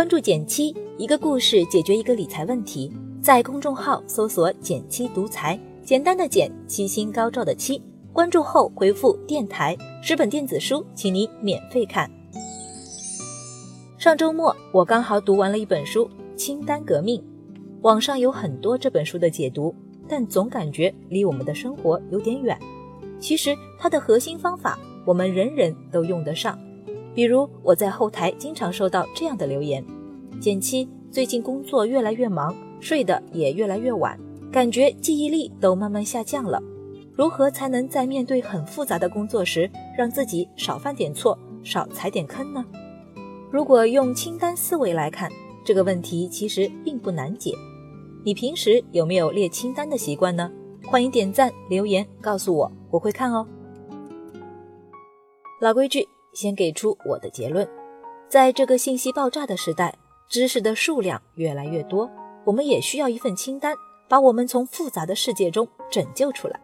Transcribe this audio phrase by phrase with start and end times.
[0.00, 2.90] 关注减七，一个故事解决一个理财问题。
[3.20, 7.82] 在公众号搜索“减七独裁，简单的减，七星高照的七。
[8.10, 12.10] 关注后回复“电台”，十本电子书，请你免费看。
[13.98, 17.20] 上周末我刚好读完了一本书《清单革命》，
[17.82, 19.74] 网上有很多这本书的解读，
[20.08, 22.58] 但总感觉离我们的生活有点远。
[23.18, 26.58] 其实它的核心方法，我们人人都用得上。
[27.14, 29.84] 比如我在后台经常收到这样的留言：
[30.40, 34.18] 减七最近工作越来越忙，睡得也越来越晚，
[34.52, 36.62] 感觉记忆力都慢慢下降了。
[37.12, 42.64] 如何才能在面对很复杂的工作时，让自己少犯点错，少踩点坑呢？
[43.50, 45.30] 如果用清单思维来看，
[45.64, 47.52] 这个问题其实并不难解。
[48.24, 50.50] 你平时有没有列清单的习惯呢？
[50.86, 53.46] 欢迎点赞留言告诉我，我会看哦。
[55.60, 57.68] 老规矩，先给出我的结论：
[58.28, 59.94] 在这个信息爆炸的时代，
[60.28, 62.10] 知识的数量越来越多，
[62.44, 63.74] 我们也需要一份清单，
[64.08, 66.60] 把我们从复杂的世界中拯救出来。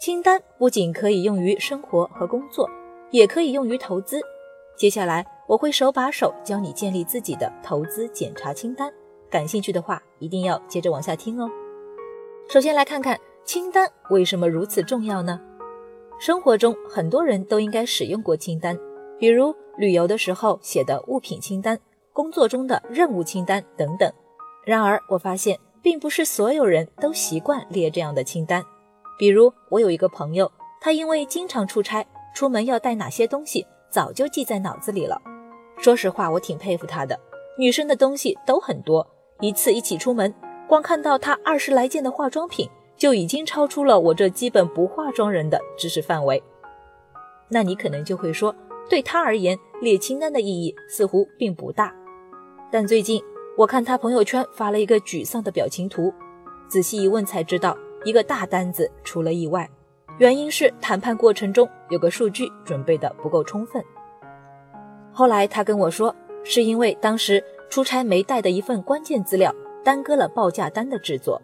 [0.00, 2.68] 清单不仅可以用于生活和工作，
[3.10, 4.20] 也可以用于投资。
[4.76, 5.26] 接下来。
[5.48, 8.90] 我会手把手教你建立自己的投资检查清单，
[9.28, 11.50] 感兴趣的话一定要接着往下听哦。
[12.48, 15.38] 首先来看看清单为什么如此重要呢？
[16.24, 18.78] 生活中很多人都应该使用过清单，
[19.18, 21.76] 比如旅游的时候写的物品清单、
[22.12, 24.08] 工作中的任务清单等等。
[24.64, 28.64] 然而我发现，并不是所有人都习惯列这样的清单。
[29.18, 30.48] 比如我有一个朋友，
[30.80, 35.20] 他因为经常出差，出门要带哪些东西，早就记在脑子里了。
[35.76, 37.18] 说实话，我挺佩服她的。
[37.58, 39.04] 女生的东西都很多，
[39.40, 40.32] 一次一起出门，
[40.68, 42.70] 光看到她二十来件的化妆品，
[43.02, 46.40] 就已经超出了我这基本不化妆人的知识范围。
[47.48, 48.54] 那你可能就会说，
[48.88, 51.92] 对他而言，列清单的意义似乎并不大。
[52.70, 53.20] 但最近
[53.58, 56.14] 我看他朋友圈发了一个沮丧的表情图，
[56.68, 59.68] 仔细一问才知道，一个大单子出了意外，
[60.18, 63.82] 原因是谈判过程中有个数据准备的不够充分。
[65.12, 66.14] 后来他跟我说，
[66.44, 69.52] 是因为当时出差没带的一份关键资料
[69.82, 71.42] 耽搁了报价单的制作。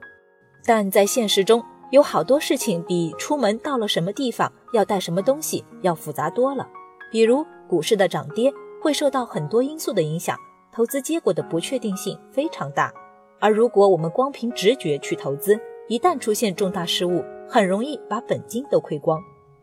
[0.64, 6.68] 但在现实中，有好多事情比出门到了什么地方要带什么东西要复杂多了。
[7.10, 8.52] 比如股市的涨跌
[8.82, 10.36] 会受到很多因素的影响，
[10.70, 12.92] 投资结果的不确定性非常大。
[13.40, 15.58] 而如果我们光凭直觉去投资，
[15.88, 19.18] 一旦出现重大失误，很容易把本金都亏光。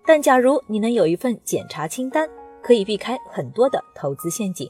[0.06, 2.28] 但假如你能有一份检查清单，
[2.64, 4.68] 可以避开很多的投资陷阱。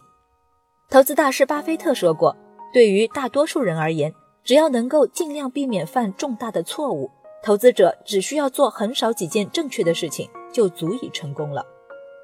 [0.90, 2.36] 投资大师巴菲特说过
[2.74, 4.14] ：“对于大多数人而言，
[4.46, 7.10] 只要能够尽量避免犯重大的错误，
[7.44, 11.66] 投资者只需要做很少几件正确的事情，就足以成功了。”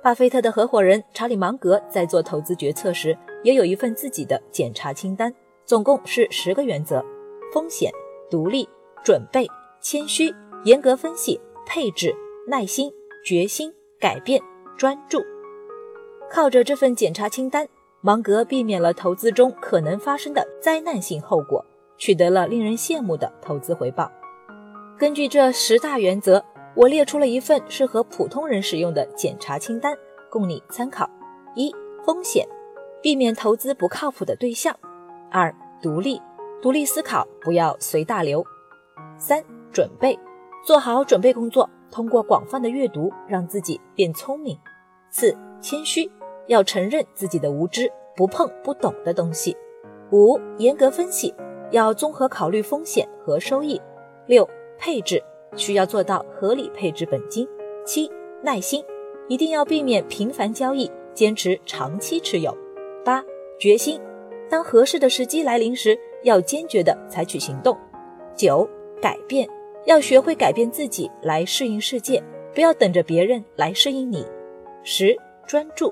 [0.03, 5.33] 巴菲特的合伙人查理芒格在做投资决策时，也有一份自己的检查清单，
[5.65, 7.03] 总共是十个原则：
[7.51, 7.91] 风险、
[8.29, 8.69] 独立、
[9.03, 9.47] 准备、
[9.79, 10.33] 谦虚、
[10.63, 12.15] 严格分析、配置、
[12.47, 12.91] 耐心、
[13.25, 14.39] 决心、改变、
[14.77, 15.23] 专注。
[16.29, 17.67] 靠着这份检查清单，
[18.01, 21.63] 芒格避免了投资中可能发生的灾难性后果，
[22.01, 24.11] 取得了令人羡慕的投资回报。
[24.97, 26.43] 根据这十大原则，
[26.75, 29.95] 我列出了一份适合普通人使用的检查清单，
[30.31, 31.07] 供你参考：
[31.53, 31.71] 一、
[32.03, 32.47] 风险，
[33.03, 34.73] 避免投资不靠谱的对象；
[35.29, 36.19] 二、独立，
[36.59, 38.41] 独立思考，不要随大流；
[39.19, 40.17] 三、准备，
[40.65, 44.57] 做好准备工作，通过广泛的阅读让自己变聪明；
[45.11, 46.11] 四、谦虚。
[46.47, 49.55] 要承认自己的无知，不碰不懂的东西。
[50.11, 51.33] 五、严格分析，
[51.71, 53.81] 要综合考虑风险和收益。
[54.27, 55.21] 六、配置，
[55.55, 57.47] 需要做到合理配置本金。
[57.85, 58.09] 七、
[58.43, 58.83] 耐心，
[59.27, 62.55] 一定要避免频繁交易，坚持长期持有。
[63.03, 63.23] 八、
[63.59, 63.99] 决心，
[64.49, 67.77] 当合适的时机来临时，要坚决的采取行动。
[68.35, 68.69] 九、
[69.01, 69.49] 改变，
[69.85, 74.25] 要学会改变自己来适应世界，不要等着别人来适应你。
[74.83, 75.17] 十、
[75.47, 75.91] 专注。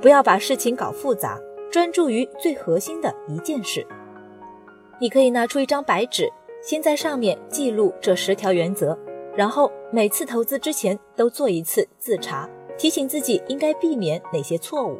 [0.00, 1.40] 不要把事情搞复杂，
[1.70, 3.84] 专注于最核心的一件事。
[4.98, 6.32] 你可以拿出一张白纸，
[6.62, 8.98] 先在上面记录这十条原则，
[9.34, 12.48] 然后每次投资之前都做一次自查，
[12.78, 14.98] 提醒自己应该避免哪些错误。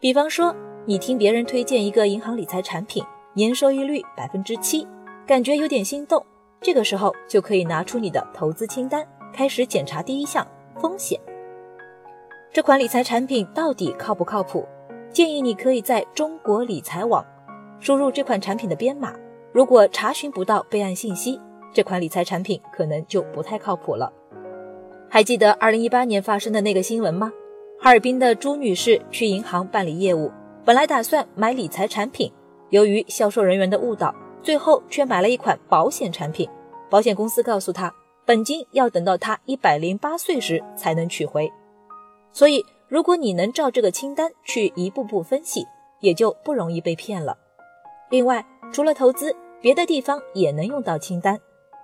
[0.00, 0.54] 比方说，
[0.84, 4.86] 你听别人推荐一个银行理财产品，年收益率百分之七，
[5.26, 6.24] 感觉有点心动，
[6.60, 10.46] 这个时候就可以拿出你的投资清单，开始检查第一项
[10.80, 11.20] 风险。
[12.52, 14.66] 这款理财产品到底靠不靠谱？
[15.10, 17.24] 建议你可以在中国理财网
[17.80, 19.14] 输入这款产品的编码。
[19.52, 21.40] 如果查询不到备案信息，
[21.72, 24.12] 这款理财产品可能就不太靠谱了。
[25.08, 27.32] 还记得二零一八年发生的那个新闻吗？
[27.80, 30.30] 哈尔滨的朱女士去银行办理业务，
[30.64, 32.32] 本来打算买理财产品，
[32.70, 36.48] 由于销售人员的误导，最后却买了一款保险产品。
[36.90, 37.92] 保险公司告诉她，
[38.24, 41.50] 本金要等到他一百零八岁时才能取回。
[42.32, 45.64] 所以，如果你能照这个清单去一步步分析，
[46.00, 47.36] 也就不容易被骗了。
[48.10, 51.38] 另外，除了投资，别的地方也能用到清单。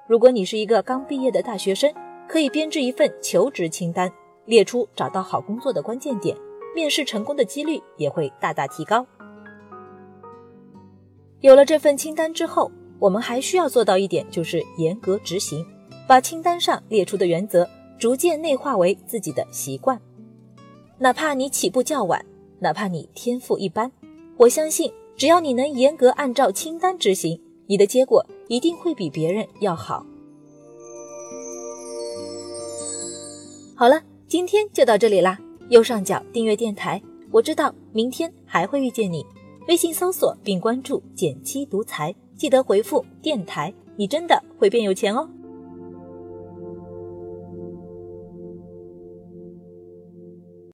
[0.09, 1.93] 如果你是一个刚毕业的大学生，
[2.29, 4.11] 可以编制一份求职清单，
[4.45, 6.37] 列出找到好工作的关键点。
[6.75, 9.05] 面试成功的几率也会大大提高。
[11.41, 15.67] 有了这份清单之后，我们还需要做到一点，就是严格执行，
[16.09, 20.01] 把清单上列出的原则逐渐内化为自己的习惯。
[20.99, 22.25] 哪怕你起步较晚，
[22.59, 23.93] 哪怕你天赋一般，
[24.39, 24.91] 我相信，
[25.23, 30.05] 只要你能严格按照清单执行，你的结果一定会比别人要好。
[33.77, 35.39] 好了，今天就到这里啦。
[35.69, 39.25] 右上角订阅电台，我知道明天还会遇见你。
[39.69, 45.31] 微信搜索并关注“减七独裁，记得回复“电台”，你真的会变有钱哦。